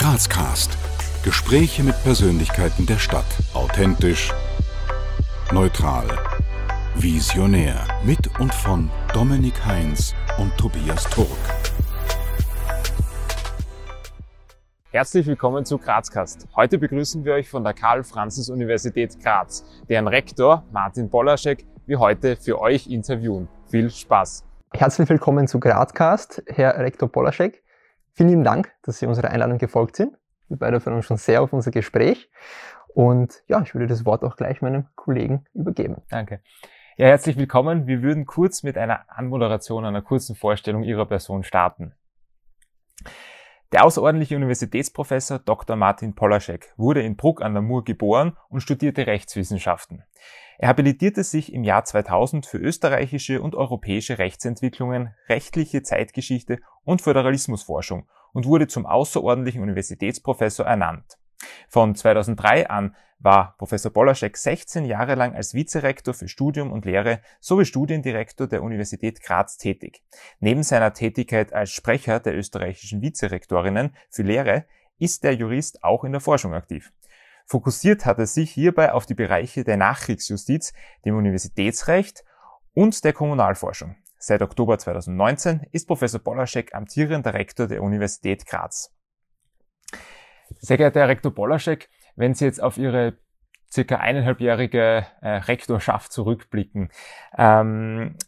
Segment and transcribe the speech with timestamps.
[0.00, 0.78] Grazcast.
[1.22, 3.26] Gespräche mit Persönlichkeiten der Stadt.
[3.52, 4.32] Authentisch,
[5.52, 6.06] neutral,
[6.94, 7.86] visionär.
[8.02, 11.28] Mit und von Dominik Heinz und Tobias Turk.
[14.90, 16.48] Herzlich willkommen zu Grazcast.
[16.56, 22.58] Heute begrüßen wir euch von der Karl-Franzens-Universität Graz, deren Rektor Martin Polaschek wir heute für
[22.58, 23.48] euch interviewen.
[23.68, 24.44] Viel Spaß!
[24.72, 27.62] Herzlich willkommen zu Grazcast, Herr Rektor Polaschek.
[28.14, 30.16] Vielen lieben Dank, dass Sie unserer Einladung gefolgt sind.
[30.48, 32.30] Wir beide freuen uns schon sehr auf unser Gespräch.
[32.94, 36.02] Und ja, ich würde das Wort auch gleich meinem Kollegen übergeben.
[36.10, 36.40] Danke.
[36.96, 37.86] Ja, herzlich willkommen.
[37.86, 41.94] Wir würden kurz mit einer Anmoderation, einer kurzen Vorstellung Ihrer Person starten.
[43.72, 45.76] Der außerordentliche Universitätsprofessor Dr.
[45.76, 50.02] Martin Polaschek wurde in Bruck an der Mur geboren und studierte Rechtswissenschaften.
[50.58, 58.08] Er habilitierte sich im Jahr 2000 für österreichische und europäische Rechtsentwicklungen, rechtliche Zeitgeschichte und Föderalismusforschung
[58.32, 61.18] und wurde zum außerordentlichen Universitätsprofessor ernannt.
[61.68, 67.20] Von 2003 an war Professor Polaschek 16 Jahre lang als Vizerektor für Studium und Lehre
[67.40, 70.02] sowie Studiendirektor der Universität Graz tätig.
[70.38, 74.64] Neben seiner Tätigkeit als Sprecher der österreichischen Vizerektorinnen für Lehre
[74.98, 76.92] ist der Jurist auch in der Forschung aktiv.
[77.46, 80.72] Fokussiert hat er sich hierbei auf die Bereiche der Nachkriegsjustiz,
[81.04, 82.24] dem Universitätsrecht
[82.74, 83.96] und der Kommunalforschung.
[84.22, 88.94] Seit Oktober 2019 ist Professor Polaschek amtierender Rektor der Universität Graz.
[90.58, 93.16] Sehr geehrter Herr Rektor Polaschek, wenn Sie jetzt auf Ihre
[93.72, 96.90] circa eineinhalbjährige äh, Rektorschaft zurückblicken,
[97.38, 98.18] ähm,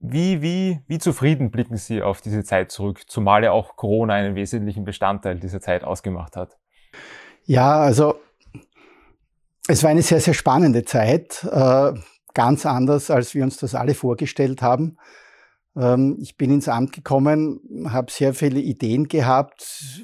[0.00, 4.34] wie, wie, wie zufrieden blicken Sie auf diese Zeit zurück, zumal ja auch Corona einen
[4.34, 6.58] wesentlichen Bestandteil dieser Zeit ausgemacht hat?
[7.44, 8.16] Ja, also
[9.68, 11.92] es war eine sehr, sehr spannende Zeit, äh,
[12.34, 14.96] ganz anders, als wir uns das alle vorgestellt haben.
[15.76, 20.02] Ähm, ich bin ins Amt gekommen, habe sehr viele Ideen gehabt,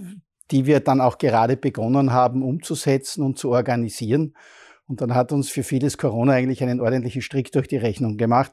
[0.50, 4.34] die wir dann auch gerade begonnen haben umzusetzen und zu organisieren.
[4.86, 8.52] Und dann hat uns für vieles Corona eigentlich einen ordentlichen Strick durch die Rechnung gemacht,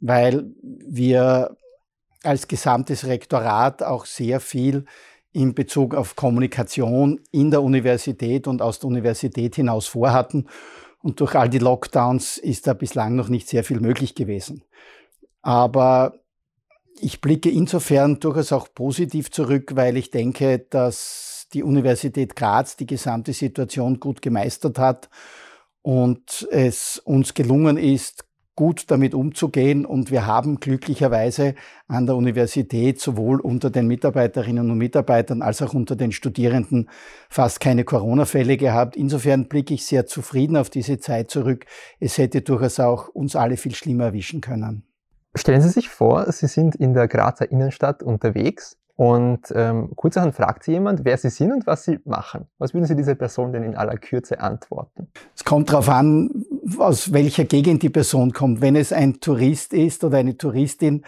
[0.00, 1.56] weil wir
[2.22, 4.86] als gesamtes Rektorat auch sehr viel
[5.32, 10.48] in Bezug auf Kommunikation in der Universität und aus der Universität hinaus vorhatten.
[11.04, 14.64] Und durch all die Lockdowns ist da bislang noch nicht sehr viel möglich gewesen.
[15.42, 16.14] Aber
[16.98, 22.86] ich blicke insofern durchaus auch positiv zurück, weil ich denke, dass die Universität Graz die
[22.86, 25.10] gesamte Situation gut gemeistert hat
[25.82, 28.23] und es uns gelungen ist,
[28.56, 29.84] gut damit umzugehen.
[29.86, 31.54] Und wir haben glücklicherweise
[31.88, 36.88] an der Universität sowohl unter den Mitarbeiterinnen und Mitarbeitern als auch unter den Studierenden
[37.28, 38.96] fast keine Corona-Fälle gehabt.
[38.96, 41.66] Insofern blicke ich sehr zufrieden auf diese Zeit zurück.
[42.00, 44.84] Es hätte durchaus auch uns alle viel schlimmer erwischen können.
[45.36, 50.62] Stellen Sie sich vor, Sie sind in der Grazer Innenstadt unterwegs und ähm, kurzerhand fragt
[50.62, 52.46] Sie jemand, wer Sie sind und was Sie machen.
[52.58, 55.08] Was würden Sie dieser Person denn in aller Kürze antworten?
[55.34, 56.44] Es kommt darauf an,
[56.78, 58.60] aus welcher Gegend die Person kommt.
[58.60, 61.04] Wenn es ein Tourist ist oder eine Touristin,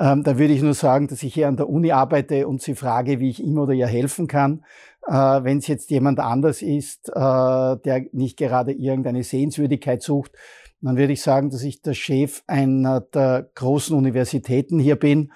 [0.00, 2.74] ähm, da würde ich nur sagen, dass ich hier an der Uni arbeite und sie
[2.74, 4.64] frage, wie ich ihm oder ihr helfen kann.
[5.06, 10.32] Äh, Wenn es jetzt jemand anders ist, äh, der nicht gerade irgendeine Sehenswürdigkeit sucht,
[10.80, 15.32] dann würde ich sagen, dass ich der Chef einer der großen Universitäten hier bin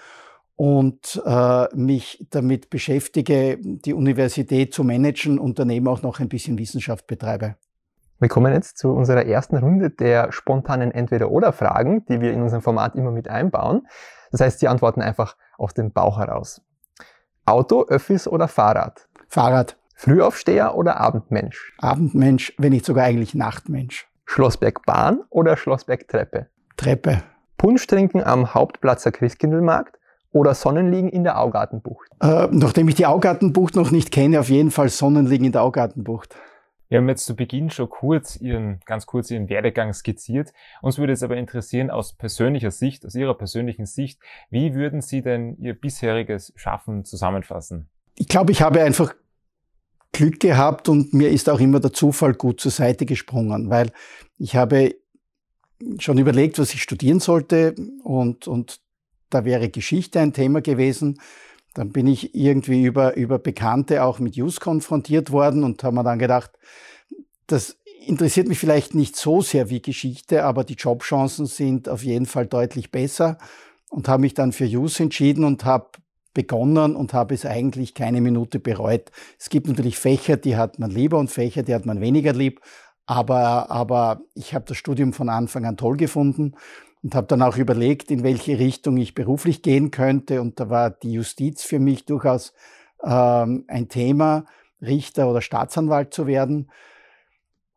[0.56, 6.58] und äh, mich damit beschäftige, die Universität zu managen und daneben auch noch ein bisschen
[6.58, 7.56] Wissenschaft betreibe.
[8.18, 12.94] Wir kommen jetzt zu unserer ersten Runde der spontanen Entweder-Oder-Fragen, die wir in unserem Format
[12.94, 13.88] immer mit einbauen.
[14.30, 16.62] Das heißt, Sie antworten einfach aus dem Bauch heraus.
[17.44, 19.08] Auto, Öffis oder Fahrrad?
[19.26, 19.76] Fahrrad.
[19.96, 21.74] Frühaufsteher oder Abendmensch?
[21.78, 24.08] Abendmensch, wenn nicht sogar eigentlich Nachtmensch.
[24.24, 26.46] Schlossberg Bahn oder Schlossberg Treppe?
[26.76, 27.22] Treppe.
[27.58, 29.98] Punsch trinken am Hauptplatzer Christkindlmarkt
[30.32, 32.09] oder Sonnenliegen in der Augartenbucht?
[32.20, 36.34] Äh, nachdem ich die Augartenbucht noch nicht kenne, auf jeden Fall Sonnenliegen in der Augartenbucht.
[36.93, 40.53] Wir haben jetzt zu Beginn schon kurz Ihren, ganz kurz Ihren Werdegang skizziert.
[40.82, 44.20] Uns würde es aber interessieren, aus persönlicher Sicht, aus Ihrer persönlichen Sicht,
[44.50, 47.88] wie würden Sie denn Ihr bisheriges Schaffen zusammenfassen?
[48.14, 49.14] Ich glaube, ich habe einfach
[50.12, 53.90] Glück gehabt und mir ist auch immer der Zufall gut zur Seite gesprungen, weil
[54.37, 54.94] ich habe
[55.99, 57.75] schon überlegt, was ich studieren sollte
[58.05, 58.81] und, und
[59.32, 61.20] da wäre Geschichte ein Thema gewesen.
[61.75, 66.05] Dann bin ich irgendwie über, über Bekannte auch mit Jus konfrontiert worden und habe mir
[66.05, 66.50] dann gedacht,
[67.46, 67.76] das
[68.06, 72.46] interessiert mich vielleicht nicht so sehr wie Geschichte, aber die Jobchancen sind auf jeden Fall
[72.46, 73.38] deutlich besser
[73.88, 75.88] und habe mich dann für Jus entschieden und habe
[76.34, 79.11] begonnen und habe es eigentlich keine Minute bereut.
[79.38, 82.61] Es gibt natürlich Fächer, die hat man lieber und Fächer, die hat man weniger lieb,
[83.06, 86.55] aber, aber ich habe das Studium von Anfang an toll gefunden
[87.02, 90.40] und habe dann auch überlegt, in welche Richtung ich beruflich gehen könnte.
[90.40, 92.52] Und da war die Justiz für mich durchaus
[93.02, 94.44] ähm, ein Thema,
[94.81, 96.70] Richter oder Staatsanwalt zu werden.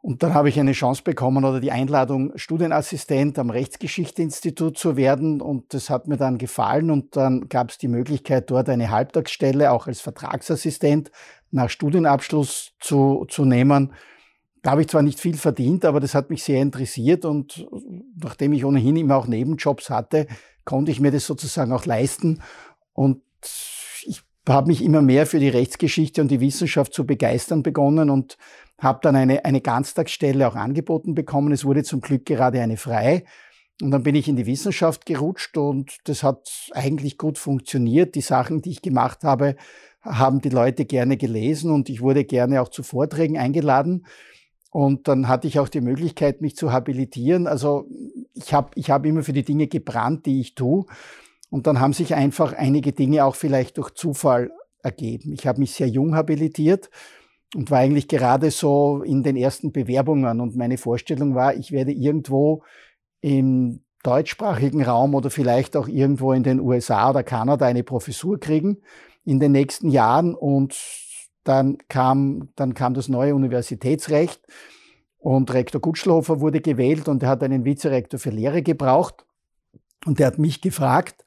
[0.02, 5.42] Und dann habe ich eine Chance bekommen oder die Einladung, Studienassistent am Rechtsgeschichteinstitut zu werden.
[5.42, 6.92] Und das hat mir dann gefallen.
[6.92, 11.10] Und dann gab es die Möglichkeit, dort eine Halbtagsstelle auch als Vertragsassistent
[11.50, 13.94] nach Studienabschluss zu, zu nehmen.
[14.66, 17.24] Da habe ich zwar nicht viel verdient, aber das hat mich sehr interessiert.
[17.24, 17.68] Und
[18.20, 20.26] nachdem ich ohnehin immer auch Nebenjobs hatte,
[20.64, 22.42] konnte ich mir das sozusagen auch leisten.
[22.92, 23.22] Und
[24.08, 28.40] ich habe mich immer mehr für die Rechtsgeschichte und die Wissenschaft zu begeistern begonnen und
[28.80, 31.52] habe dann eine, eine Ganztagsstelle auch angeboten bekommen.
[31.52, 33.24] Es wurde zum Glück gerade eine frei.
[33.84, 38.16] Und dann bin ich in die Wissenschaft gerutscht und das hat eigentlich gut funktioniert.
[38.16, 39.58] Die Sachen, die ich gemacht habe,
[40.02, 44.08] haben die Leute gerne gelesen und ich wurde gerne auch zu Vorträgen eingeladen.
[44.76, 47.48] Und dann hatte ich auch die Möglichkeit, mich zu habilitieren.
[47.48, 47.88] Also
[48.34, 50.84] ich habe ich hab immer für die Dinge gebrannt, die ich tue.
[51.50, 54.52] Und dann haben sich einfach einige Dinge auch vielleicht durch Zufall
[54.84, 55.32] ergeben.
[55.32, 56.90] Ich habe mich sehr jung habilitiert
[57.56, 60.42] und war eigentlich gerade so in den ersten Bewerbungen.
[60.42, 62.62] Und meine Vorstellung war, ich werde irgendwo
[63.22, 68.82] im deutschsprachigen Raum oder vielleicht auch irgendwo in den USA oder Kanada eine Professur kriegen
[69.24, 70.36] in den nächsten Jahren.
[70.36, 70.78] Und
[71.46, 74.42] dann kam, dann kam das neue Universitätsrecht
[75.20, 79.26] und Rektor Gutschlofer wurde gewählt und er hat einen Vizerektor für Lehre gebraucht.
[80.06, 81.24] Und der hat mich gefragt,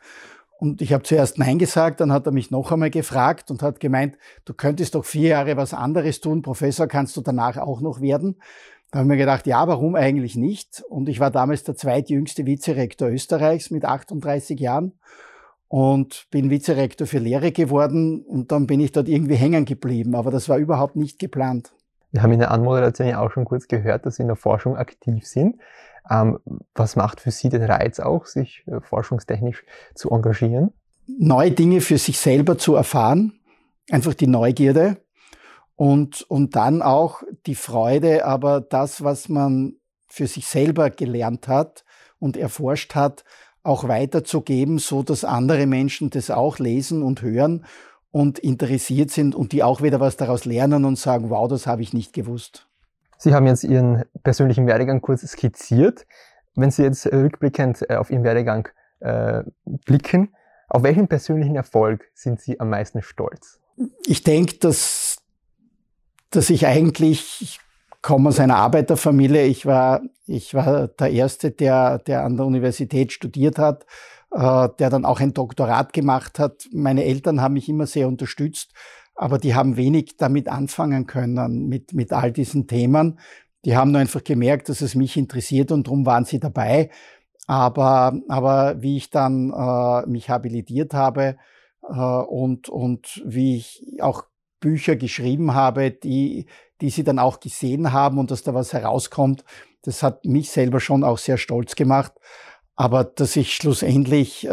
[0.60, 3.78] und ich habe zuerst Nein gesagt, dann hat er mich noch einmal gefragt und hat
[3.78, 8.00] gemeint, du könntest doch vier Jahre was anderes tun, Professor kannst du danach auch noch
[8.00, 8.40] werden.
[8.90, 10.82] Da habe ich mir gedacht, ja, warum eigentlich nicht?
[10.88, 14.98] Und ich war damals der zweitjüngste Vizerektor Österreichs mit 38 Jahren
[15.68, 20.30] und bin Vizerektor für Lehre geworden und dann bin ich dort irgendwie hängen geblieben, aber
[20.30, 21.72] das war überhaupt nicht geplant.
[22.10, 24.76] Wir haben in der Anmoderation ja auch schon kurz gehört, dass Sie in der Forschung
[24.76, 25.56] aktiv sind.
[26.10, 26.38] Ähm,
[26.74, 29.62] was macht für Sie den Reiz auch, sich äh, forschungstechnisch
[29.94, 30.72] zu engagieren?
[31.06, 33.38] Neue Dinge für sich selber zu erfahren,
[33.90, 34.96] einfach die Neugierde
[35.76, 39.74] und, und dann auch die Freude, aber das, was man
[40.06, 41.84] für sich selber gelernt hat
[42.18, 43.24] und erforscht hat,
[43.62, 47.64] auch weiterzugeben, so dass andere Menschen das auch lesen und hören
[48.10, 51.82] und interessiert sind und die auch wieder was daraus lernen und sagen, wow, das habe
[51.82, 52.66] ich nicht gewusst.
[53.18, 56.06] Sie haben jetzt Ihren persönlichen Werdegang kurz skizziert.
[56.54, 58.68] Wenn Sie jetzt rückblickend äh, auf Ihren Werdegang
[59.00, 60.34] äh, blicken,
[60.68, 63.58] auf welchen persönlichen Erfolg sind Sie am meisten stolz?
[64.06, 65.18] Ich denke, dass,
[66.30, 67.60] dass ich eigentlich, ich
[68.02, 73.12] komme aus einer Arbeiterfamilie, ich war, ich war der Erste, der, der an der Universität
[73.12, 73.86] studiert hat,
[74.32, 76.68] äh, der dann auch ein Doktorat gemacht hat.
[76.72, 78.72] Meine Eltern haben mich immer sehr unterstützt
[79.18, 83.18] aber die haben wenig damit anfangen können, mit, mit all diesen Themen.
[83.64, 86.90] Die haben nur einfach gemerkt, dass es mich interessiert und darum waren sie dabei.
[87.48, 91.36] Aber, aber wie ich dann äh, mich habilitiert habe
[91.82, 94.22] äh, und, und wie ich auch
[94.60, 96.46] Bücher geschrieben habe, die,
[96.80, 99.44] die sie dann auch gesehen haben und dass da was herauskommt,
[99.82, 102.12] das hat mich selber schon auch sehr stolz gemacht.
[102.76, 104.50] Aber dass ich schlussendlich äh,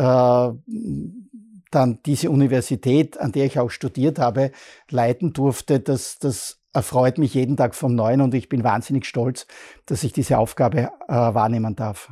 [1.72, 4.52] dann diese Universität, an der ich auch studiert habe,
[4.90, 9.46] leiten durfte, das, das erfreut mich jeden Tag vom Neuen und ich bin wahnsinnig stolz,
[9.86, 12.12] dass ich diese Aufgabe äh, wahrnehmen darf.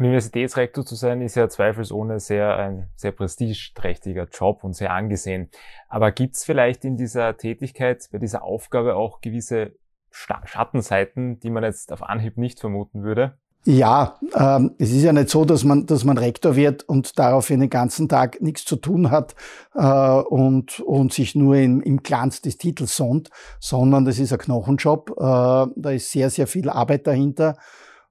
[0.00, 5.50] Universitätsrektor zu sein ist ja zweifelsohne sehr ein sehr prestigeträchtiger Job und sehr angesehen.
[5.88, 9.74] Aber gibt es vielleicht in dieser Tätigkeit, bei dieser Aufgabe auch gewisse
[10.10, 13.38] Schattenseiten, die man jetzt auf Anhieb nicht vermuten würde?
[13.64, 17.60] Ja, ähm, es ist ja nicht so, dass man, dass man Rektor wird und daraufhin
[17.60, 19.34] den ganzen Tag nichts zu tun hat
[19.74, 23.28] äh, und, und sich nur in, im Glanz des Titels sonnt,
[23.58, 25.10] sondern das ist ein Knochenjob.
[25.10, 27.58] Äh, da ist sehr, sehr viel Arbeit dahinter.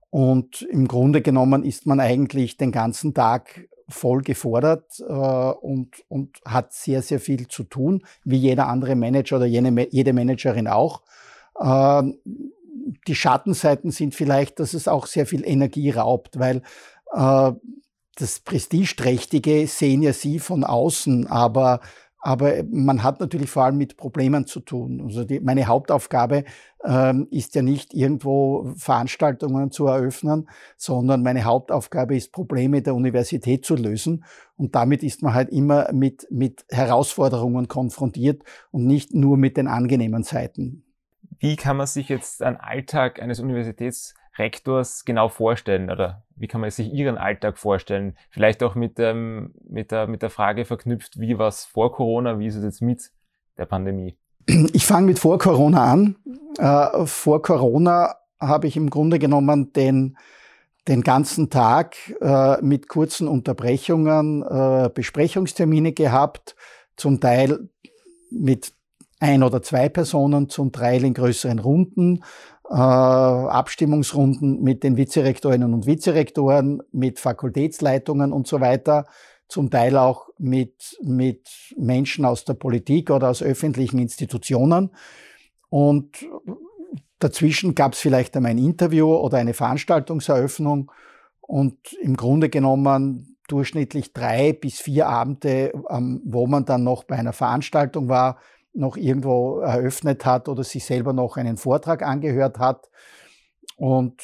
[0.10, 6.40] Und im Grunde genommen ist man eigentlich den ganzen Tag voll gefordert äh, und, und
[6.46, 11.02] hat sehr, sehr viel zu tun, wie jeder andere Manager oder jene, jede Managerin auch.
[11.60, 12.04] Äh,
[13.08, 16.62] die Schattenseiten sind vielleicht, dass es auch sehr viel Energie raubt, weil
[17.14, 17.52] äh,
[18.16, 21.80] das Prestigeträchtige sehen ja Sie von außen, aber
[22.22, 25.02] aber man hat natürlich vor allem mit Problemen zu tun.
[25.02, 26.44] Also die, meine Hauptaufgabe
[26.84, 33.66] ähm, ist ja nicht irgendwo Veranstaltungen zu eröffnen, sondern meine Hauptaufgabe ist, Probleme der Universität
[33.66, 34.26] zu lösen.
[34.58, 39.68] Und damit ist man halt immer mit, mit Herausforderungen konfrontiert und nicht nur mit den
[39.68, 40.84] angenehmen Seiten.
[41.40, 43.40] Wie kann man sich jetzt einen Alltag eines
[44.40, 48.16] Universitätsrektors genau vorstellen oder wie kann man sich Ihren Alltag vorstellen?
[48.30, 52.40] Vielleicht auch mit, ähm, mit, der, mit der Frage verknüpft, wie war es vor Corona,
[52.40, 53.12] wie ist es jetzt mit
[53.58, 54.18] der Pandemie?
[54.74, 56.16] Ich fange mit vor Corona an.
[56.58, 60.18] Äh, vor Corona habe ich im Grunde genommen den,
[60.88, 66.56] den ganzen Tag äh, mit kurzen Unterbrechungen äh, Besprechungstermine gehabt,
[66.96, 67.70] zum Teil
[68.32, 68.74] mit
[69.20, 72.24] ein oder zwei Personen, zum Teil in größeren Runden,
[72.70, 79.06] äh, Abstimmungsrunden mit den Vizerektorinnen und Vizerektoren, mit Fakultätsleitungen und so weiter,
[79.48, 84.92] zum Teil auch mit, mit Menschen aus der Politik oder aus öffentlichen Institutionen.
[85.70, 86.28] Und
[87.18, 90.92] dazwischen gab es vielleicht einmal ein Interview oder eine Veranstaltungseröffnung
[91.42, 97.16] und im Grunde genommen durchschnittlich drei bis vier Abende, ähm, wo man dann noch bei
[97.16, 98.38] einer Veranstaltung war,
[98.74, 102.90] noch irgendwo eröffnet hat oder sich selber noch einen Vortrag angehört hat.
[103.78, 104.22] Und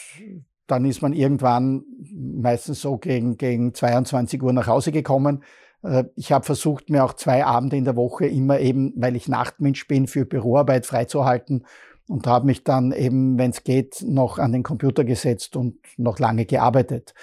[0.67, 1.83] dann ist man irgendwann
[2.13, 5.43] meistens so gegen, gegen 22 Uhr nach Hause gekommen.
[5.83, 9.27] Äh, ich habe versucht, mir auch zwei Abende in der Woche immer eben, weil ich
[9.27, 11.65] Nachtmensch bin, für Büroarbeit freizuhalten
[12.07, 16.19] und habe mich dann eben, wenn es geht, noch an den Computer gesetzt und noch
[16.19, 17.13] lange gearbeitet.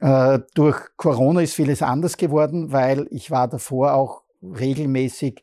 [0.00, 5.42] Äh, durch Corona ist vieles anders geworden, weil ich war davor auch regelmäßig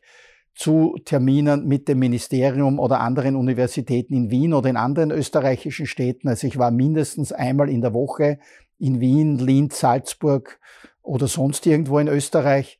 [0.54, 6.28] zu Terminen mit dem Ministerium oder anderen Universitäten in Wien oder in anderen österreichischen Städten.
[6.28, 8.38] Also ich war mindestens einmal in der Woche
[8.78, 10.60] in Wien, Linz, Salzburg
[11.02, 12.78] oder sonst irgendwo in Österreich,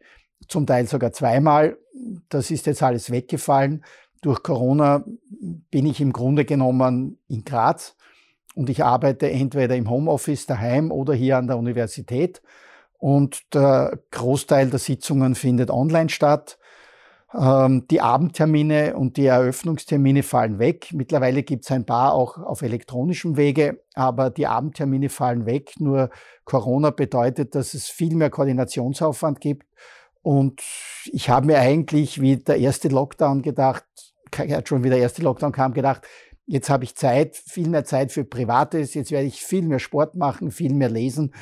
[0.49, 1.79] zum Teil sogar zweimal.
[2.29, 3.85] Das ist jetzt alles weggefallen.
[4.21, 5.05] Durch Corona
[5.71, 7.97] bin ich im Grunde genommen in Graz
[8.55, 12.41] und ich arbeite entweder im Homeoffice daheim oder hier an der Universität.
[12.99, 16.59] Und der Großteil der Sitzungen findet online statt.
[17.37, 20.91] Ähm, die Abendtermine und die Eröffnungstermine fallen weg.
[20.93, 25.73] Mittlerweile gibt es ein paar auch auf elektronischem Wege, aber die Abendtermine fallen weg.
[25.79, 26.11] Nur
[26.45, 29.67] Corona bedeutet, dass es viel mehr Koordinationsaufwand gibt.
[30.23, 30.63] Und
[31.07, 33.85] ich habe mir eigentlich, wie der erste Lockdown gedacht,
[34.65, 36.03] schon wie der erste Lockdown kam, gedacht,
[36.47, 40.15] jetzt habe ich Zeit, viel mehr Zeit für Privates, jetzt werde ich viel mehr Sport
[40.15, 41.35] machen, viel mehr lesen.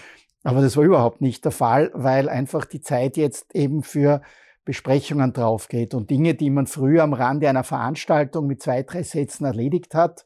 [0.43, 4.23] Aber das war überhaupt nicht der Fall, weil einfach die Zeit jetzt eben für
[4.65, 9.45] Besprechungen draufgeht und Dinge, die man früher am Rande einer Veranstaltung mit zwei, drei Sätzen
[9.45, 10.25] erledigt hat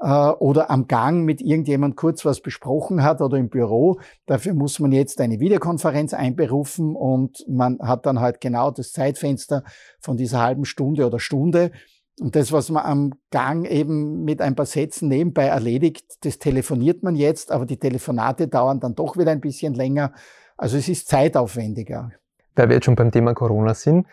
[0.00, 4.00] äh, oder am Gang mit irgendjemand kurz was besprochen hat oder im Büro.
[4.26, 9.62] Dafür muss man jetzt eine Videokonferenz einberufen und man hat dann halt genau das Zeitfenster
[10.00, 11.70] von dieser halben Stunde oder Stunde.
[12.18, 17.02] Und das, was man am Gang eben mit ein paar Sätzen nebenbei erledigt, das telefoniert
[17.02, 20.12] man jetzt, aber die Telefonate dauern dann doch wieder ein bisschen länger.
[20.56, 22.10] Also es ist zeitaufwendiger
[22.56, 24.06] weil wir jetzt schon beim Thema Corona sind.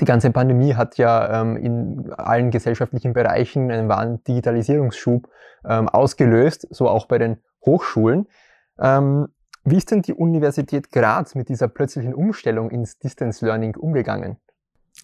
[0.00, 5.28] Die ganze Pandemie hat ja ähm, in allen gesellschaftlichen Bereichen einen wahren Digitalisierungsschub
[5.68, 8.26] ähm, ausgelöst, so auch bei den Hochschulen.
[8.80, 9.28] Ähm,
[9.64, 14.38] wie ist denn die Universität Graz mit dieser plötzlichen Umstellung ins Distance Learning umgegangen?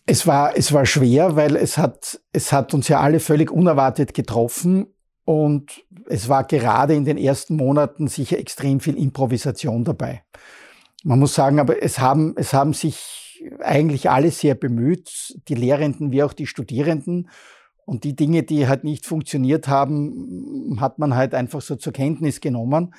[0.07, 4.15] Es war, es war schwer, weil es hat, es hat uns ja alle völlig unerwartet
[4.15, 4.87] getroffen
[5.25, 10.23] und es war gerade in den ersten Monaten sicher extrem viel Improvisation dabei.
[11.05, 13.29] Man muss sagen, aber es haben, es haben sich
[13.61, 17.31] eigentlich alle sehr bemüht, die Lehrenden wie auch die Studierenden.
[17.85, 22.41] Und die Dinge, die halt nicht funktioniert haben, hat man halt einfach so zur Kenntnis
[22.43, 22.95] genommen,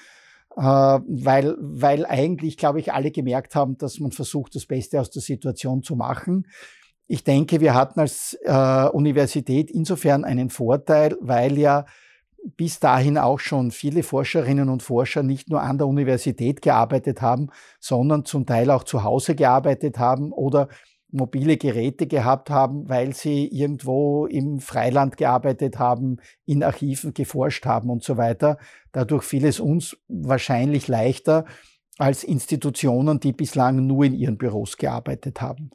[0.57, 5.11] äh, weil, weil eigentlich, glaube ich, alle gemerkt haben, dass man versucht, das Beste aus
[5.11, 6.47] der Situation zu machen.
[7.05, 11.85] Ich denke, wir hatten als äh, Universität insofern einen Vorteil, weil ja
[12.57, 17.49] bis dahin auch schon viele Forscherinnen und Forscher nicht nur an der Universität gearbeitet haben,
[17.79, 20.69] sondern zum Teil auch zu Hause gearbeitet haben oder
[21.11, 27.89] mobile Geräte gehabt haben, weil sie irgendwo im Freiland gearbeitet haben, in Archiven geforscht haben
[27.89, 28.57] und so weiter.
[28.91, 31.45] Dadurch fiel es uns wahrscheinlich leichter
[31.97, 35.71] als Institutionen, die bislang nur in ihren Büros gearbeitet haben.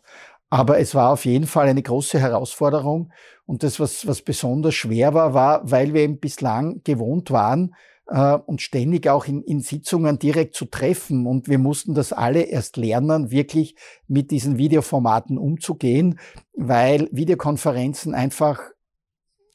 [0.51, 3.13] Aber es war auf jeden Fall eine große Herausforderung.
[3.47, 7.75] Und das, was, was besonders schwer war, war, weil wir eben bislang gewohnt waren,
[8.07, 11.27] äh, und ständig auch in, in Sitzungen direkt zu treffen.
[11.27, 13.77] Und wir mussten das alle erst lernen, wirklich
[14.09, 16.19] mit diesen Videoformaten umzugehen,
[16.55, 18.61] weil Videokonferenzen einfach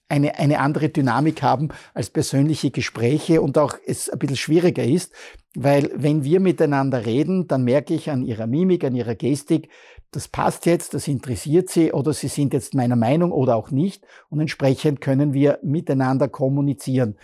[0.08, 5.14] eine, eine andere Dynamik haben als persönliche Gespräche und auch es ein bisschen schwieriger ist,
[5.54, 9.70] weil wenn wir miteinander reden, dann merke ich an ihrer Mimik, an ihrer Gestik,
[10.12, 14.06] das passt jetzt, das interessiert Sie oder Sie sind jetzt meiner Meinung oder auch nicht
[14.30, 17.16] und entsprechend können wir miteinander kommunizieren.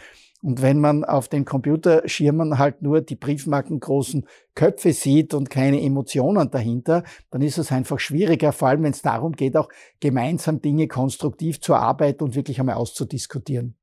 [0.46, 6.52] Und wenn man auf den Computerschirmen halt nur die briefmarkengroßen Köpfe sieht und keine Emotionen
[6.52, 10.88] dahinter, dann ist es einfach schwieriger, vor allem wenn es darum geht, auch gemeinsam Dinge
[10.88, 13.76] konstruktiv zu arbeiten und wirklich einmal auszudiskutieren.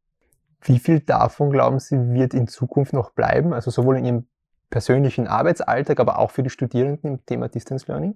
[0.61, 3.53] Wie viel davon, glauben Sie, wird in Zukunft noch bleiben?
[3.53, 4.27] Also sowohl in Ihrem
[4.71, 8.15] persönlichen Arbeitsalltag, aber auch für die Studierenden im Thema Distance Learning?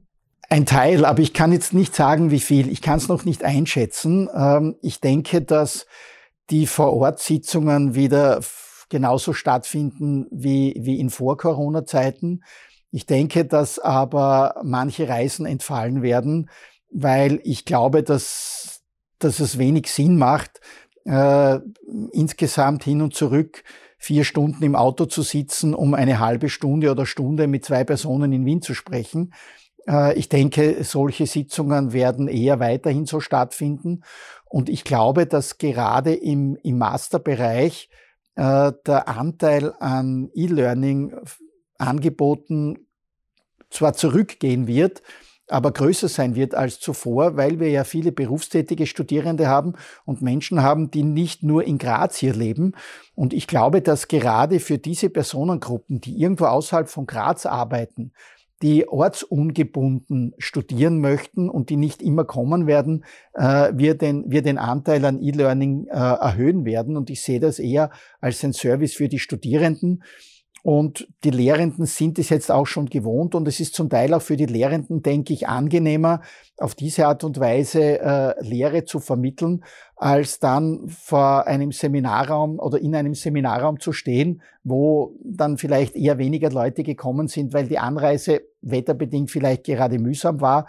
[0.48, 2.70] Ein Teil, aber ich kann jetzt nicht sagen, wie viel.
[2.70, 4.28] Ich kann es noch nicht einschätzen.
[4.32, 5.86] Ähm, ich denke, dass
[6.50, 8.40] die Vor-Ort-Sitzungen wieder
[8.88, 12.44] genauso stattfinden wie, wie in Vor-Corona-Zeiten.
[12.92, 16.48] Ich denke, dass aber manche Reisen entfallen werden,
[16.90, 18.82] weil ich glaube, dass,
[19.18, 20.60] dass es wenig Sinn macht,
[21.04, 21.58] äh,
[22.12, 23.64] insgesamt hin und zurück
[23.98, 28.32] vier Stunden im Auto zu sitzen, um eine halbe Stunde oder Stunde mit zwei Personen
[28.32, 29.32] in Wien zu sprechen.
[29.88, 34.02] Äh, ich denke, solche Sitzungen werden eher weiterhin so stattfinden.
[34.44, 37.88] Und ich glaube, dass gerade im, im Masterbereich
[38.36, 42.78] äh, der Anteil an E-Learning-Angeboten
[43.70, 45.02] zwar zurückgehen wird,
[45.48, 49.74] aber größer sein wird als zuvor, weil wir ja viele berufstätige Studierende haben
[50.04, 52.72] und Menschen haben, die nicht nur in Graz hier leben.
[53.14, 58.12] Und ich glaube, dass gerade für diese Personengruppen, die irgendwo außerhalb von Graz arbeiten,
[58.62, 64.58] die ortsungebunden studieren möchten und die nicht immer kommen werden, äh, wir, den, wir den
[64.58, 66.96] Anteil an E-Learning äh, erhöhen werden.
[66.96, 70.02] Und ich sehe das eher als ein Service für die Studierenden.
[70.66, 74.20] Und die Lehrenden sind es jetzt auch schon gewohnt und es ist zum Teil auch
[74.20, 76.22] für die Lehrenden, denke ich, angenehmer,
[76.58, 79.62] auf diese Art und Weise äh, Lehre zu vermitteln,
[79.94, 86.18] als dann vor einem Seminarraum oder in einem Seminarraum zu stehen, wo dann vielleicht eher
[86.18, 90.66] weniger Leute gekommen sind, weil die Anreise wetterbedingt vielleicht gerade mühsam war.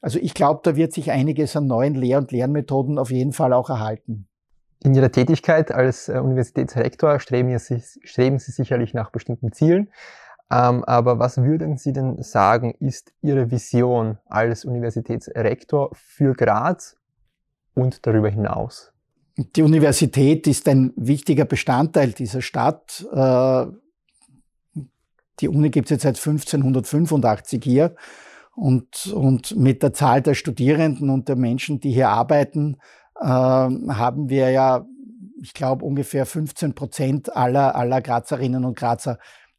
[0.00, 3.52] Also ich glaube, da wird sich einiges an neuen Lehr- und Lernmethoden auf jeden Fall
[3.52, 4.29] auch erhalten.
[4.82, 9.90] In Ihrer Tätigkeit als äh, Universitätsrektor streben Sie, streben Sie sicherlich nach bestimmten Zielen.
[10.50, 16.96] Ähm, aber was würden Sie denn sagen, ist Ihre Vision als Universitätsrektor für Graz
[17.74, 18.92] und darüber hinaus?
[19.36, 23.06] Die Universität ist ein wichtiger Bestandteil dieser Stadt.
[23.12, 23.66] Äh,
[25.40, 27.94] die Uni gibt es jetzt seit 1585 hier.
[28.56, 32.76] Und, und mit der Zahl der Studierenden und der Menschen, die hier arbeiten,
[33.26, 34.86] haben wir ja,
[35.42, 39.18] ich glaube, ungefähr 15 Prozent aller, aller Grazerinnen und Grazer,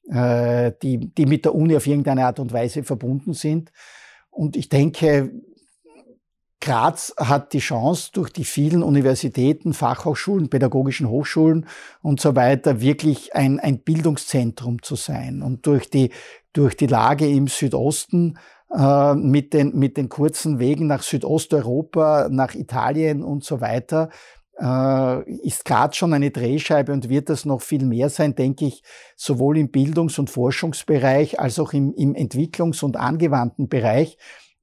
[0.09, 3.71] äh, die, die mit der Uni auf irgendeine Art und Weise verbunden sind.
[4.29, 5.31] Und ich denke,
[6.61, 11.65] Graz hat die Chance, durch die vielen Universitäten, Fachhochschulen, pädagogischen Hochschulen
[12.03, 15.41] und so weiter wirklich ein, ein Bildungszentrum zu sein.
[15.41, 16.11] Und durch die,
[16.53, 18.37] durch die Lage im Südosten
[18.75, 24.09] äh, mit, den, mit den kurzen Wegen nach Südosteuropa, nach Italien und so weiter,
[24.59, 28.83] äh, ist gerade schon eine Drehscheibe und wird das noch viel mehr sein, denke ich,
[29.15, 34.17] sowohl im Bildungs- und Forschungsbereich als auch im, im Entwicklungs- und angewandten Bereich,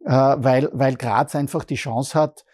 [0.05, 2.45] äh, weil, weil Graz einfach die Chance hat,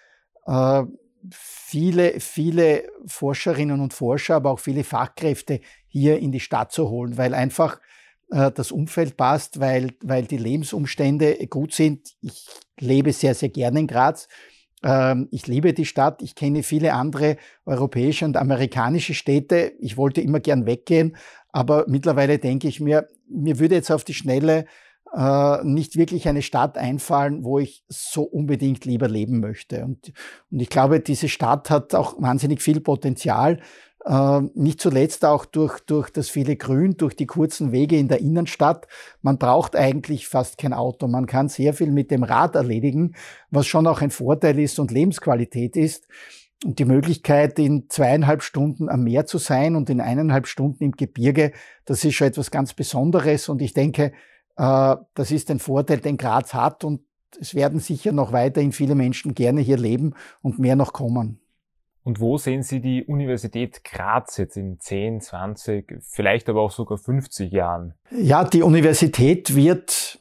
[0.46, 0.84] äh,
[1.30, 7.16] viele, viele Forscherinnen und Forscher, aber auch viele Fachkräfte hier in die Stadt zu holen,
[7.16, 7.80] weil einfach
[8.28, 12.14] das Umfeld passt, weil, weil die Lebensumstände gut sind.
[12.20, 12.46] Ich
[12.78, 14.28] lebe sehr, sehr gerne in Graz.
[14.84, 16.22] Ähm, ich liebe die Stadt.
[16.22, 19.72] Ich kenne viele andere europäische und amerikanische Städte.
[19.80, 21.16] Ich wollte immer gern weggehen,
[21.52, 24.66] aber mittlerweile denke ich mir, mir würde jetzt auf die Schnelle
[25.14, 29.84] äh, nicht wirklich eine Stadt einfallen, wo ich so unbedingt lieber leben möchte.
[29.84, 30.12] Und,
[30.50, 33.60] und ich glaube, diese Stadt hat auch wahnsinnig viel Potenzial.
[34.04, 38.20] Äh, nicht zuletzt auch durch, durch das viele Grün, durch die kurzen Wege in der
[38.20, 38.86] Innenstadt.
[39.22, 41.08] Man braucht eigentlich fast kein Auto.
[41.08, 43.14] Man kann sehr viel mit dem Rad erledigen,
[43.50, 46.06] was schon auch ein Vorteil ist und Lebensqualität ist.
[46.64, 50.92] Und die Möglichkeit, in zweieinhalb Stunden am Meer zu sein und in eineinhalb Stunden im
[50.92, 51.52] Gebirge,
[51.86, 53.48] das ist schon etwas ganz Besonderes.
[53.48, 54.12] Und ich denke,
[54.56, 56.84] äh, das ist ein Vorteil, den Graz hat.
[56.84, 57.00] Und
[57.40, 61.40] es werden sicher noch weiterhin viele Menschen gerne hier leben und mehr noch kommen.
[62.04, 66.98] Und wo sehen Sie die Universität Graz jetzt in 10, 20, vielleicht aber auch sogar
[66.98, 67.94] 50 Jahren?
[68.10, 70.20] Ja, die Universität wird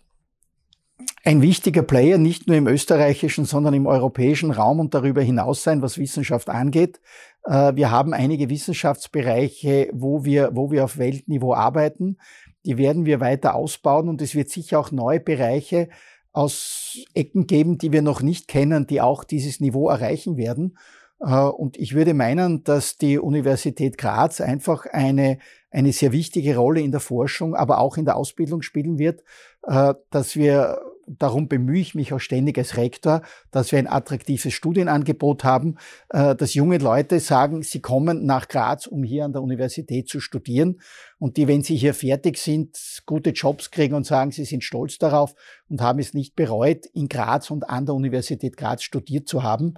[1.26, 5.82] ein wichtiger Player nicht nur im österreichischen, sondern im europäischen Raum und darüber hinaus sein,
[5.82, 7.02] was Wissenschaft angeht.
[7.46, 12.18] Äh, wir haben einige Wissenschaftsbereiche, wo wir, wo wir auf Weltniveau arbeiten.
[12.66, 15.90] Die werden wir weiter ausbauen und es wird sicher auch neue Bereiche
[16.32, 20.78] aus Ecken geben, die wir noch nicht kennen, die auch dieses Niveau erreichen werden.
[21.20, 25.40] Äh, und ich würde meinen, dass die Universität Graz einfach eine,
[25.72, 29.24] eine sehr wichtige Rolle in der Forschung, aber auch in der Ausbildung spielen wird,
[29.64, 33.22] äh, dass wir darum bemühe ich mich auch ständig als Rektor,
[33.52, 35.78] dass wir ein attraktives Studienangebot haben,
[36.10, 40.20] äh, dass junge Leute sagen, sie kommen nach Graz, um hier an der Universität zu
[40.20, 40.80] studieren
[41.20, 44.98] und die, wenn sie hier fertig sind, gute Jobs kriegen und sagen, sie sind stolz
[44.98, 45.36] darauf
[45.70, 49.76] und haben es nicht bereut, in Graz und an der Universität Graz studiert zu haben.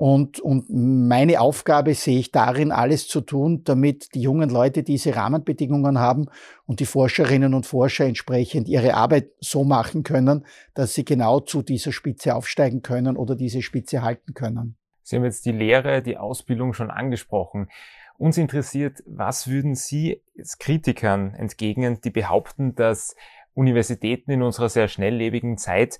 [0.00, 5.16] Und, und meine Aufgabe sehe ich darin, alles zu tun, damit die jungen Leute diese
[5.16, 6.26] Rahmenbedingungen haben
[6.66, 11.62] und die Forscherinnen und Forscher entsprechend ihre Arbeit so machen können, dass sie genau zu
[11.62, 14.76] dieser Spitze aufsteigen können oder diese Spitze halten können.
[15.02, 17.68] Sie haben jetzt die Lehre, die Ausbildung schon angesprochen.
[18.18, 20.22] Uns interessiert, was würden Sie
[20.60, 23.16] Kritikern entgegnen, die behaupten, dass
[23.52, 25.98] Universitäten in unserer sehr schnelllebigen Zeit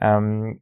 [0.00, 0.60] ähm,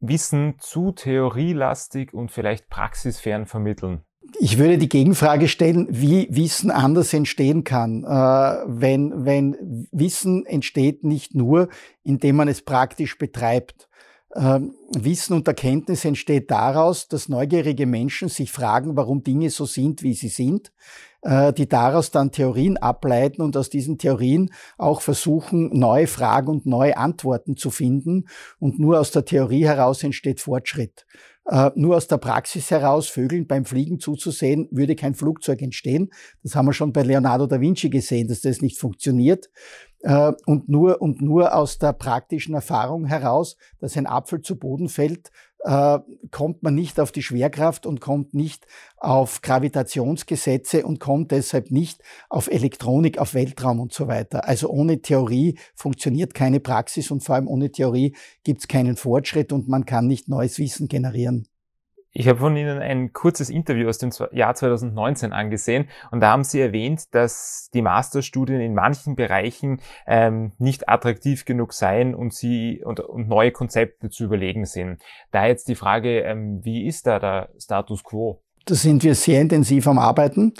[0.00, 4.02] Wissen zu theorielastig und vielleicht praxisfern vermitteln?
[4.38, 8.04] Ich würde die Gegenfrage stellen, wie Wissen anders entstehen kann.
[8.04, 11.68] Äh, wenn, wenn Wissen entsteht nicht nur,
[12.02, 13.88] indem man es praktisch betreibt.
[14.34, 20.02] Ähm, Wissen und Erkenntnis entsteht daraus, dass neugierige Menschen sich fragen, warum Dinge so sind,
[20.02, 25.68] wie sie sind, äh, die daraus dann Theorien ableiten und aus diesen Theorien auch versuchen,
[25.78, 28.26] neue Fragen und neue Antworten zu finden.
[28.58, 31.04] Und nur aus der Theorie heraus entsteht Fortschritt.
[31.50, 36.10] Äh, nur aus der Praxis heraus Vögeln beim Fliegen zuzusehen, würde kein Flugzeug entstehen.
[36.44, 39.50] Das haben wir schon bei Leonardo da Vinci gesehen, dass das nicht funktioniert.
[40.02, 44.88] Äh, und nur, und nur aus der praktischen Erfahrung heraus, dass ein Apfel zu Boden
[44.88, 45.30] fällt,
[45.64, 45.98] äh,
[46.30, 52.02] kommt man nicht auf die Schwerkraft und kommt nicht auf Gravitationsgesetze und kommt deshalb nicht
[52.28, 54.46] auf Elektronik, auf Weltraum und so weiter.
[54.48, 59.52] Also ohne Theorie funktioniert keine Praxis und vor allem ohne Theorie gibt es keinen Fortschritt
[59.52, 61.49] und man kann nicht neues Wissen generieren.
[62.12, 66.42] Ich habe von Ihnen ein kurzes Interview aus dem Jahr 2019 angesehen und da haben
[66.42, 72.82] Sie erwähnt, dass die Masterstudien in manchen Bereichen ähm, nicht attraktiv genug seien und Sie
[72.84, 75.00] und, und, neue Konzepte zu überlegen sind.
[75.30, 78.42] Da jetzt die Frage, ähm, wie ist da der Status quo?
[78.64, 80.54] Da sind wir sehr intensiv am Arbeiten.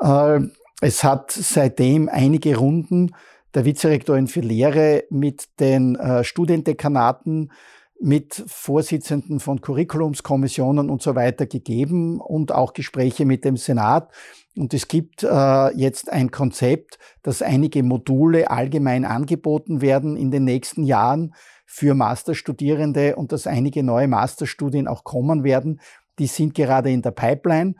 [0.00, 0.40] Äh,
[0.80, 3.14] es hat seitdem einige Runden
[3.54, 7.52] der Vizerektorin für Lehre mit den äh, Studiendekanaten
[8.00, 14.12] mit Vorsitzenden von Curriculumskommissionen und so weiter gegeben und auch Gespräche mit dem Senat.
[14.56, 20.44] Und es gibt äh, jetzt ein Konzept, dass einige Module allgemein angeboten werden in den
[20.44, 21.34] nächsten Jahren
[21.66, 25.80] für Masterstudierende und dass einige neue Masterstudien auch kommen werden.
[26.18, 27.74] Die sind gerade in der Pipeline.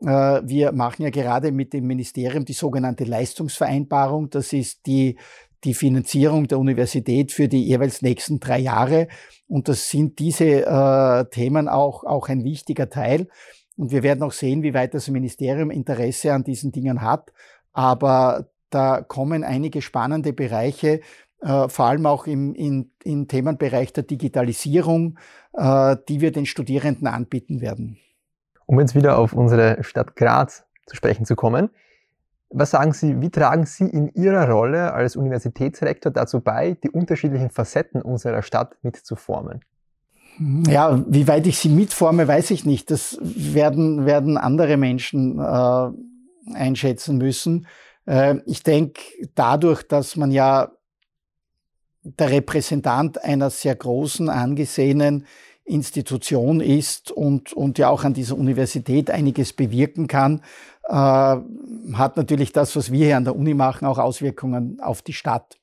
[0.00, 4.30] Äh, wir machen ja gerade mit dem Ministerium die sogenannte Leistungsvereinbarung.
[4.30, 5.18] Das ist die
[5.64, 9.08] die Finanzierung der Universität für die jeweils nächsten drei Jahre.
[9.48, 13.28] Und das sind diese äh, Themen auch, auch ein wichtiger Teil.
[13.76, 17.32] Und wir werden auch sehen, wie weit das Ministerium Interesse an diesen Dingen hat.
[17.72, 21.00] Aber da kommen einige spannende Bereiche,
[21.40, 25.18] äh, vor allem auch im, in, im Themenbereich der Digitalisierung,
[25.54, 27.98] äh, die wir den Studierenden anbieten werden.
[28.66, 31.70] Um jetzt wieder auf unsere Stadt Graz zu sprechen zu kommen.
[32.50, 37.50] Was sagen Sie, wie tragen Sie in Ihrer Rolle als Universitätsrektor dazu bei, die unterschiedlichen
[37.50, 39.60] Facetten unserer Stadt mitzuformen?
[40.68, 42.90] Ja, wie weit ich sie mitforme, weiß ich nicht.
[42.90, 47.66] Das werden, werden andere Menschen äh, einschätzen müssen.
[48.06, 49.02] Äh, ich denke,
[49.34, 50.70] dadurch, dass man ja
[52.02, 55.26] der Repräsentant einer sehr großen, angesehenen
[55.68, 60.42] Institution ist und, und ja auch an dieser Universität einiges bewirken kann,
[60.84, 65.12] äh, hat natürlich das, was wir hier an der Uni machen, auch Auswirkungen auf die
[65.12, 65.57] Stadt.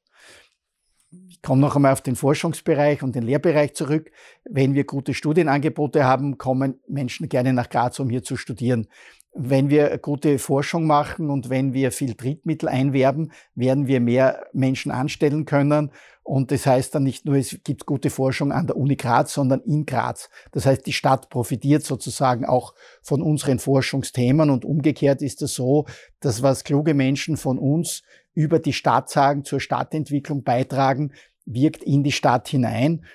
[1.45, 4.10] Komme noch einmal auf den Forschungsbereich und den Lehrbereich zurück.
[4.45, 8.88] Wenn wir gute Studienangebote haben, kommen Menschen gerne nach Graz, um hier zu studieren.
[9.31, 14.91] Wenn wir gute Forschung machen und wenn wir viel Drittmittel einwerben, werden wir mehr Menschen
[14.91, 15.91] anstellen können.
[16.23, 19.62] Und das heißt dann nicht nur, es gibt gute Forschung an der Uni Graz, sondern
[19.62, 20.31] in Graz.
[20.51, 24.49] Das heißt, die Stadt profitiert sozusagen auch von unseren Forschungsthemen.
[24.49, 25.86] Und umgekehrt ist es so,
[26.21, 28.01] dass was kluge Menschen von uns
[28.34, 31.13] über die Stadt sagen, zur Stadtentwicklung beitragen,
[31.45, 33.05] wirkt in die Stadt hinein.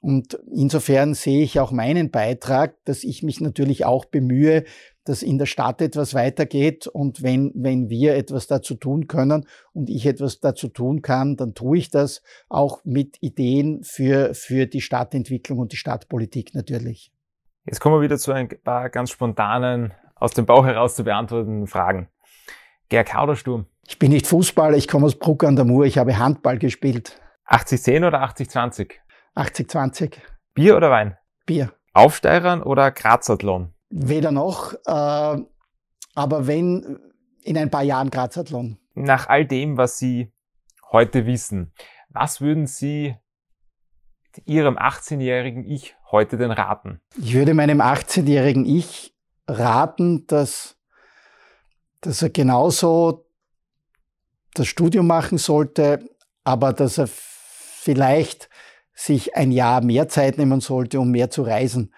[0.00, 4.64] Und insofern sehe ich auch meinen Beitrag, dass ich mich natürlich auch bemühe,
[5.04, 9.88] dass in der Stadt etwas weitergeht und wenn, wenn wir etwas dazu tun können und
[9.88, 14.82] ich etwas dazu tun kann, dann tue ich das auch mit Ideen für, für die
[14.82, 17.10] Stadtentwicklung und die Stadtpolitik natürlich.
[17.64, 21.66] Jetzt kommen wir wieder zu ein paar ganz spontanen, aus dem Bauch heraus zu beantwortenden
[21.66, 22.08] Fragen.
[22.88, 23.66] GRK oder Sturm?
[23.86, 27.18] Ich bin nicht Fußballer, ich komme aus Bruck an der Mur, ich habe Handball gespielt.
[27.48, 28.92] 80-10 oder 80-20?
[29.34, 30.16] 80-20.
[30.54, 31.16] Bier oder Wein?
[31.46, 31.72] Bier.
[31.94, 33.74] Aufsteirern oder Grazathlon?
[33.90, 35.42] Weder noch, äh,
[36.14, 36.98] aber wenn
[37.42, 38.78] in ein paar Jahren Grazathlon.
[38.94, 40.32] Nach all dem, was Sie
[40.92, 41.72] heute wissen,
[42.10, 43.16] was würden Sie
[44.44, 47.00] Ihrem 18-jährigen Ich heute denn raten?
[47.16, 49.14] Ich würde meinem 18-jährigen Ich
[49.48, 50.76] raten, dass,
[52.00, 53.26] dass er genauso
[54.54, 56.08] das Studium machen sollte,
[56.44, 57.08] aber dass er
[57.78, 58.48] vielleicht
[58.94, 61.94] sich ein Jahr mehr Zeit nehmen sollte, um mehr zu reisen.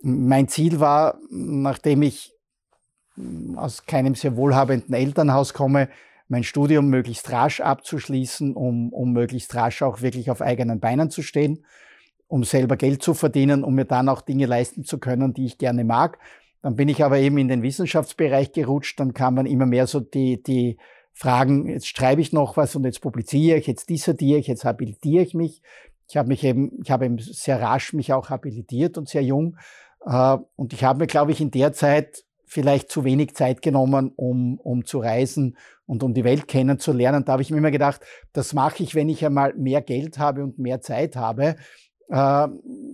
[0.00, 2.32] Mein Ziel war, nachdem ich
[3.56, 5.88] aus keinem sehr wohlhabenden Elternhaus komme,
[6.28, 11.20] mein Studium möglichst rasch abzuschließen, um, um möglichst rasch auch wirklich auf eigenen Beinen zu
[11.20, 11.66] stehen,
[12.26, 15.58] um selber Geld zu verdienen, um mir dann auch Dinge leisten zu können, die ich
[15.58, 16.18] gerne mag.
[16.62, 20.00] Dann bin ich aber eben in den Wissenschaftsbereich gerutscht, dann kam man immer mehr so
[20.00, 20.78] die, die
[21.12, 25.22] Fragen, jetzt schreibe ich noch was und jetzt publiziere ich, jetzt dissertiere ich, jetzt habilitiere
[25.22, 25.62] ich mich.
[26.08, 29.56] Ich habe mich eben, ich habe eben sehr rasch mich auch habilitiert und sehr jung.
[30.04, 34.12] Äh, und ich habe mir, glaube ich, in der Zeit vielleicht zu wenig Zeit genommen,
[34.14, 37.24] um, um zu reisen und um die Welt kennenzulernen.
[37.24, 38.02] Da habe ich mir immer gedacht,
[38.34, 41.56] das mache ich, wenn ich einmal mehr Geld habe und mehr Zeit habe.
[42.10, 42.48] Äh,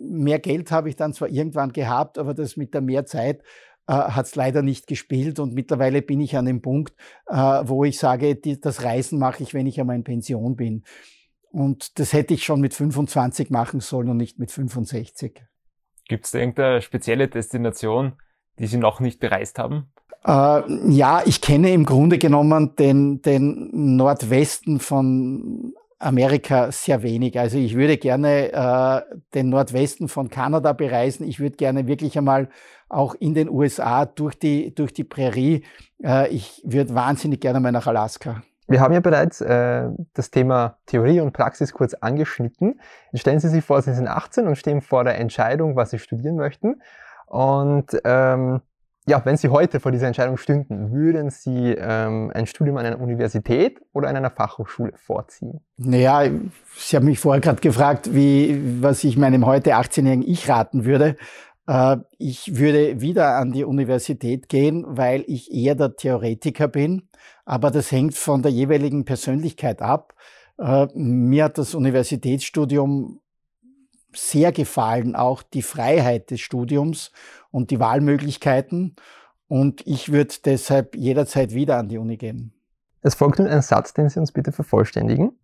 [0.09, 3.43] mehr Geld habe ich dann zwar irgendwann gehabt, aber das mit der mehr Zeit
[3.89, 6.95] äh, hat es leider nicht gespielt und mittlerweile bin ich an dem Punkt,
[7.27, 10.85] äh, wo ich sage, die, das Reisen mache ich, wenn ich einmal in Pension bin.
[11.51, 15.43] Und das hätte ich schon mit 25 machen sollen und nicht mit 65.
[16.07, 18.13] Gibt es irgendeine spezielle Destination,
[18.59, 19.91] die Sie noch nicht bereist haben?
[20.27, 27.39] Äh, ja, ich kenne im Grunde genommen den, den Nordwesten von Amerika sehr wenig.
[27.39, 31.27] Also ich würde gerne äh, den Nordwesten von Kanada bereisen.
[31.27, 32.51] Ich würde gerne wirklich einmal
[32.89, 35.65] auch in den USA durch die, durch die Prärie.
[36.03, 38.43] Äh, ich würde wahnsinnig gerne mal nach Alaska.
[38.71, 42.81] Wir haben ja bereits äh, das Thema Theorie und Praxis kurz angeschnitten.
[43.13, 45.99] Jetzt stellen Sie sich vor, Sie sind 18 und stehen vor der Entscheidung, was Sie
[45.99, 46.83] studieren möchten.
[47.27, 48.61] Und ähm,
[49.09, 53.01] ja, wenn Sie heute vor dieser Entscheidung stünden, würden Sie ähm, ein Studium an einer
[53.01, 55.61] Universität oder an einer Fachhochschule vorziehen?
[55.79, 56.31] Naja,
[56.77, 61.17] Sie haben mich vorher gerade gefragt, wie, was ich meinem heute 18-jährigen Ich raten würde.
[61.69, 67.09] Äh, ich würde wieder an die Universität gehen, weil ich eher der Theoretiker bin.
[67.45, 70.15] Aber das hängt von der jeweiligen Persönlichkeit ab.
[70.59, 73.21] Äh, mir hat das Universitätsstudium
[74.15, 77.13] sehr gefallen, auch die Freiheit des Studiums
[77.51, 78.97] und die Wahlmöglichkeiten.
[79.47, 82.53] Und ich würde deshalb jederzeit wieder an die Uni gehen.
[83.03, 85.39] Es folgt nun ein Satz, den Sie uns bitte vervollständigen.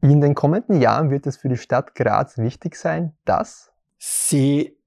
[0.00, 4.77] In den kommenden Jahren wird es für die Stadt Graz wichtig sein, dass sie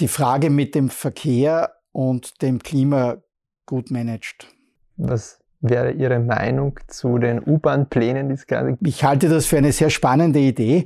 [0.00, 3.18] die Frage mit dem Verkehr und dem Klima
[3.66, 4.48] gut managt.
[4.96, 9.72] Was wäre Ihre Meinung zu den U-Bahn-Plänen, die es gerade Ich halte das für eine
[9.72, 10.84] sehr spannende Idee.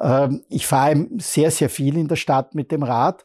[0.00, 3.24] Ähm, ich fahre sehr, sehr viel in der Stadt mit dem Rad,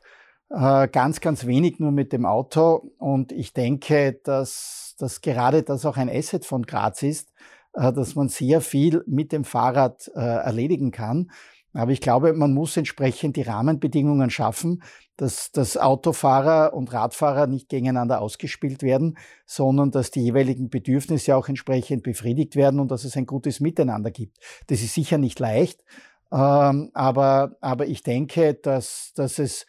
[0.49, 2.91] äh, ganz, ganz wenig nur mit dem Auto.
[2.97, 7.31] Und ich denke, dass, dass gerade das auch ein Asset von Graz ist,
[7.79, 11.31] dass man sehr viel mit dem Fahrrad äh, erledigen kann.
[11.73, 14.81] Aber ich glaube, man muss entsprechend die Rahmenbedingungen schaffen,
[15.17, 21.47] dass, dass Autofahrer und Radfahrer nicht gegeneinander ausgespielt werden, sondern dass die jeweiligen Bedürfnisse auch
[21.47, 24.37] entsprechend befriedigt werden und dass es ein gutes Miteinander gibt.
[24.67, 25.83] Das ist sicher nicht leicht,
[26.31, 29.65] ähm, aber, aber ich denke, dass, dass es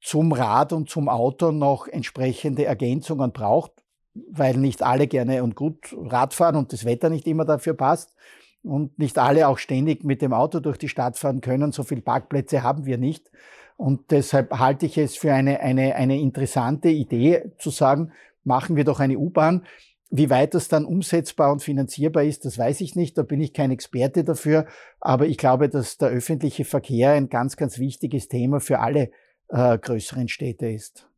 [0.00, 3.72] zum Rad und zum Auto noch entsprechende Ergänzungen braucht,
[4.14, 8.14] weil nicht alle gerne und gut Rad fahren und das Wetter nicht immer dafür passt
[8.62, 11.72] und nicht alle auch ständig mit dem Auto durch die Stadt fahren können.
[11.72, 13.30] So viele Parkplätze haben wir nicht.
[13.76, 18.12] Und deshalb halte ich es für eine, eine, eine interessante Idee zu sagen,
[18.44, 19.64] machen wir doch eine U-Bahn.
[20.10, 23.16] Wie weit das dann umsetzbar und finanzierbar ist, das weiß ich nicht.
[23.16, 24.66] Da bin ich kein Experte dafür.
[25.00, 29.12] Aber ich glaube, dass der öffentliche Verkehr ein ganz, ganz wichtiges Thema für alle
[29.48, 31.09] äh, größeren Städte ist.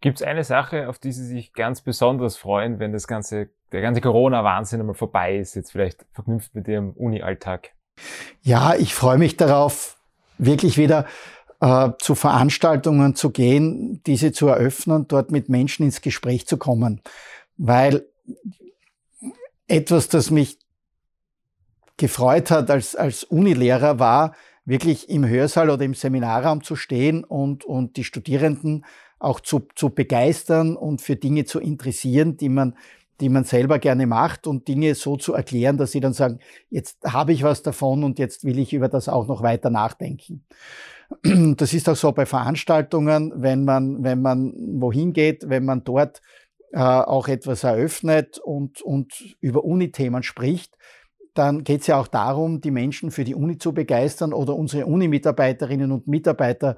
[0.00, 3.80] Gibt es eine Sache, auf die Sie sich ganz besonders freuen, wenn das ganze, der
[3.80, 7.72] ganze Corona-Wahnsinn einmal vorbei ist, jetzt vielleicht verknüpft mit Ihrem Uni-Alltag?
[8.42, 9.96] Ja, ich freue mich darauf,
[10.38, 11.06] wirklich wieder
[11.60, 17.02] äh, zu Veranstaltungen zu gehen, diese zu eröffnen, dort mit Menschen ins Gespräch zu kommen.
[17.56, 18.06] Weil
[19.66, 20.58] etwas, das mich
[21.96, 27.64] gefreut hat als, als Unilehrer, war wirklich im Hörsaal oder im Seminarraum zu stehen und,
[27.64, 28.84] und die Studierenden
[29.18, 32.76] auch zu, zu begeistern und für Dinge zu interessieren, die man,
[33.20, 36.38] die man selber gerne macht und Dinge so zu erklären, dass sie dann sagen,
[36.70, 40.44] jetzt habe ich was davon und jetzt will ich über das auch noch weiter nachdenken.
[41.56, 46.20] Das ist auch so bei Veranstaltungen, wenn man, wenn man wohin geht, wenn man dort
[46.72, 50.76] äh, auch etwas eröffnet und, und über Unithemen spricht,
[51.32, 54.86] dann geht es ja auch darum, die Menschen für die Uni zu begeistern oder unsere
[54.86, 56.76] Uni-Mitarbeiterinnen und Mitarbeiter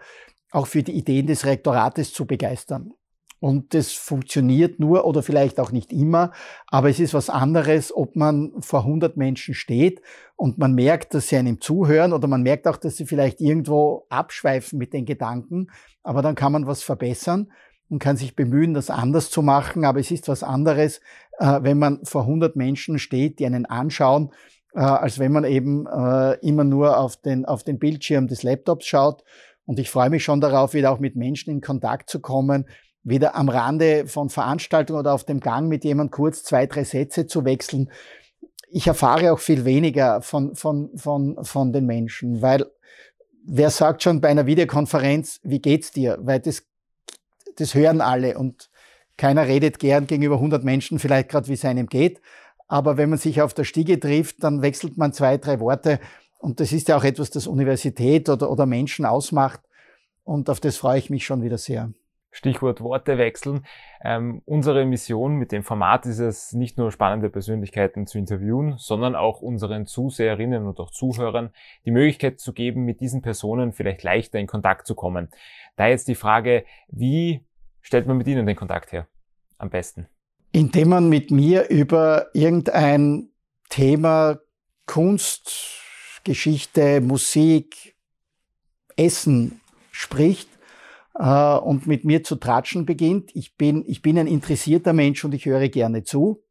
[0.51, 2.93] auch für die Ideen des Rektorates zu begeistern.
[3.41, 6.33] Und das funktioniert nur oder vielleicht auch nicht immer,
[6.67, 10.03] aber es ist was anderes, ob man vor 100 Menschen steht
[10.37, 14.05] und man merkt, dass sie einem zuhören oder man merkt auch, dass sie vielleicht irgendwo
[14.11, 15.69] abschweifen mit den Gedanken,
[16.03, 17.51] aber dann kann man was verbessern
[17.91, 19.85] und kann sich bemühen, das anders zu machen.
[19.85, 21.01] Aber es ist was anderes,
[21.39, 24.31] äh, wenn man vor 100 Menschen steht, die einen anschauen,
[24.75, 28.87] äh, als wenn man eben äh, immer nur auf den, auf den Bildschirm des Laptops
[28.87, 29.25] schaut.
[29.71, 32.67] Und ich freue mich schon darauf, wieder auch mit Menschen in Kontakt zu kommen,
[33.05, 37.29] wieder am Rande von Veranstaltungen oder auf dem Gang mit jemand kurz zwei, drei Sätze
[37.29, 37.89] zu wechseln.
[38.69, 42.67] Ich erfahre auch viel weniger von, von, von, von den Menschen, weil
[43.47, 46.19] wer sagt schon bei einer Videokonferenz, wie geht's dir?
[46.21, 46.65] Weil das
[47.55, 48.71] das hören alle und
[49.17, 52.21] keiner redet gern gegenüber 100 Menschen vielleicht gerade, wie es einem geht.
[52.67, 56.01] Aber wenn man sich auf der Stiege trifft, dann wechselt man zwei, drei Worte
[56.41, 59.61] Und das ist ja auch etwas, das Universität oder, oder Menschen ausmacht.
[60.25, 61.93] Und auf das freue ich mich schon wieder sehr.
[62.33, 63.67] Stichwort Worte wechseln.
[64.03, 69.17] Ähm, unsere Mission mit dem Format ist es, nicht nur spannende Persönlichkeiten zu interviewen, sondern
[69.17, 71.51] auch unseren Zuseherinnen und auch Zuhörern
[71.85, 75.29] die Möglichkeit zu geben, mit diesen Personen vielleicht leichter in Kontakt zu kommen.
[75.77, 77.45] Da jetzt die Frage, wie
[77.81, 79.09] stellt man mit ihnen den Kontakt her?
[79.59, 80.07] Am besten.
[80.53, 83.31] Indem man mit mir über irgendein
[83.69, 84.39] Thema
[84.87, 85.80] Kunst,
[86.25, 87.95] Geschichte, Musik,
[88.97, 90.49] Essen spricht
[91.15, 93.31] äh, und mit mir zu tratschen beginnt.
[93.35, 96.43] Ich bin, ich bin ein interessierter Mensch und ich höre gerne zu.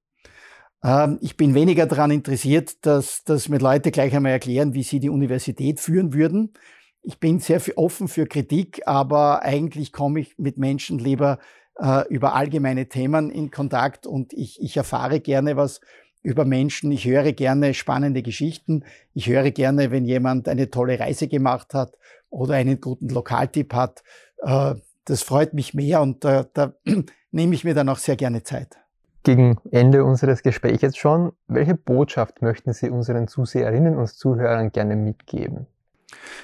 [0.83, 4.99] Ähm, ich bin weniger daran interessiert, dass, dass mir Leute gleich einmal erklären, wie sie
[4.99, 6.53] die Universität führen würden.
[7.01, 11.39] Ich bin sehr offen für Kritik, aber eigentlich komme ich mit Menschen lieber
[11.79, 15.79] äh, über allgemeine Themen in Kontakt und ich, ich erfahre gerne was
[16.21, 16.91] über Menschen.
[16.91, 18.83] Ich höre gerne spannende Geschichten.
[19.13, 21.97] Ich höre gerne, wenn jemand eine tolle Reise gemacht hat
[22.29, 24.03] oder einen guten Lokaltipp hat.
[24.39, 26.73] Äh, das freut mich mehr und da, da
[27.31, 28.77] nehme ich mir dann auch sehr gerne Zeit.
[29.23, 35.67] Gegen Ende unseres Gesprächs schon, welche Botschaft möchten Sie unseren Zuseherinnen und Zuhörern gerne mitgeben?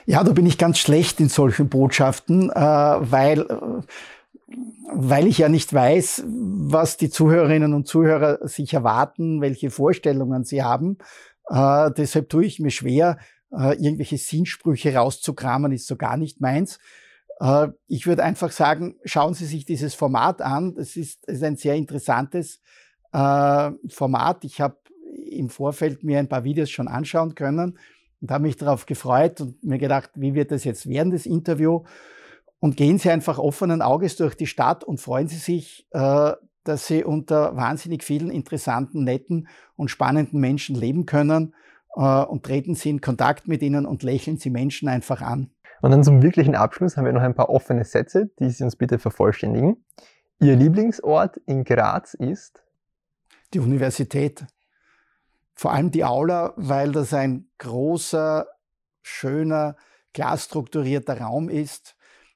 [0.05, 3.47] Ja, da bin ich ganz schlecht in solchen Botschaften, äh, weil,
[4.93, 10.63] weil ich ja nicht weiß, was die Zuhörerinnen und Zuhörer sich erwarten, welche Vorstellungen sie
[10.63, 10.97] haben.
[11.49, 13.17] Äh, deshalb tue ich mir schwer,
[13.51, 16.77] irgendwelche Sinnsprüche rauszukramen, ist so gar nicht meins.
[17.39, 20.75] Äh, ich würde einfach sagen, schauen Sie sich dieses Format an.
[20.77, 22.61] Es ist, ist ein sehr interessantes
[23.13, 24.43] äh, Format.
[24.43, 24.77] Ich habe
[25.29, 27.77] im Vorfeld mir ein paar Videos schon anschauen können
[28.21, 31.83] und habe mich darauf gefreut und mir gedacht, wie wird das jetzt werden, das Interview?
[32.59, 36.31] Und gehen Sie einfach offenen Auges durch die Stadt und freuen Sie sich, äh,
[36.63, 41.53] dass Sie unter wahnsinnig vielen interessanten, netten und spannenden Menschen leben können
[41.95, 45.51] und treten Sie in Kontakt mit ihnen und lächeln Sie Menschen einfach an.
[45.81, 48.75] Und dann zum wirklichen Abschluss haben wir noch ein paar offene Sätze, die Sie uns
[48.75, 49.85] bitte vervollständigen.
[50.39, 52.63] Ihr Lieblingsort in Graz ist?
[53.53, 54.45] Die Universität.
[55.53, 58.47] Vor allem die Aula, weil das ein großer,
[59.01, 59.77] schöner,
[60.13, 61.94] klar strukturierter Raum ist,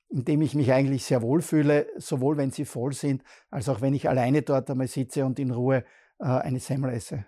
[0.09, 3.81] in dem ich mich eigentlich sehr wohl fühle, sowohl wenn sie voll sind, als auch
[3.81, 5.83] wenn ich alleine dort einmal sitze und in Ruhe
[6.19, 7.25] äh, eine Semmel esse.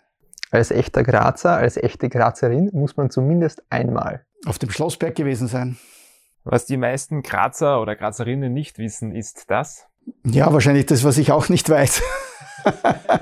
[0.49, 5.77] Als echter Grazer, als echte Grazerin muss man zumindest einmal auf dem Schlossberg gewesen sein.
[6.43, 9.87] Was die meisten Grazer oder Grazerinnen nicht wissen, ist das?
[10.25, 12.01] Ja, wahrscheinlich das, was ich auch nicht weiß.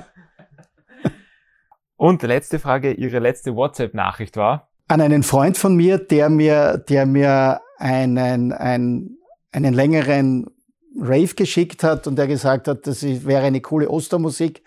[1.96, 4.70] Und letzte Frage, Ihre letzte WhatsApp-Nachricht war?
[4.88, 9.18] An einen Freund von mir, der mir, der mir einen, einen,
[9.52, 10.46] einen längeren
[10.98, 14.62] Rave geschickt hat und der gesagt hat, das wäre eine coole Ostermusik.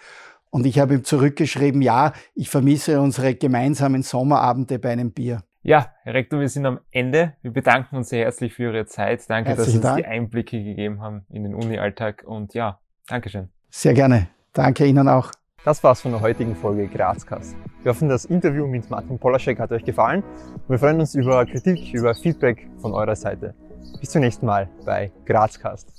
[0.50, 5.44] Und ich habe ihm zurückgeschrieben, ja, ich vermisse unsere gemeinsamen Sommerabende bei einem Bier.
[5.64, 7.34] Ja, Herr Rektor, wir sind am Ende.
[7.42, 9.28] Wir bedanken uns sehr herzlich für Ihre Zeit.
[9.30, 9.98] Danke, Herzlichen dass Sie uns Dank.
[9.98, 12.24] die Einblicke gegeben haben in den Uni-Alltag.
[12.26, 13.50] Und ja, Dankeschön.
[13.70, 14.28] Sehr gerne.
[14.52, 15.32] Danke Ihnen auch.
[15.66, 17.56] Das war's von der heutigen Folge Grazcast.
[17.82, 20.22] Wir hoffen, das Interview mit Martin Polaschek hat euch gefallen.
[20.68, 23.56] Wir freuen uns über Kritik, über Feedback von eurer Seite.
[24.00, 25.94] Bis zum nächsten Mal bei Grazcast.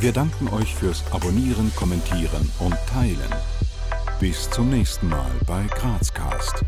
[0.00, 3.32] Wir danken euch fürs Abonnieren, Kommentieren und Teilen.
[4.20, 6.64] Bis zum nächsten Mal bei Grazcast.